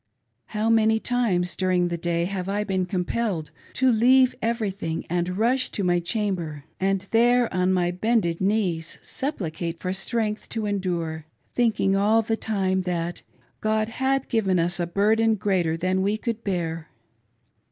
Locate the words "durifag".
1.55-1.89